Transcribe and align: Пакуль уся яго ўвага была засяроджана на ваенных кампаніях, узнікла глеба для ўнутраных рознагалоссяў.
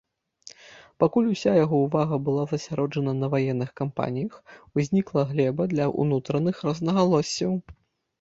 Пакуль 1.01 1.25
уся 1.33 1.51
яго 1.63 1.81
ўвага 1.81 2.15
была 2.29 2.45
засяроджана 2.53 3.13
на 3.17 3.29
ваенных 3.33 3.69
кампаніях, 3.81 4.33
узнікла 4.79 5.27
глеба 5.33 5.67
для 5.75 5.85
ўнутраных 6.01 6.55
рознагалоссяў. 6.69 7.53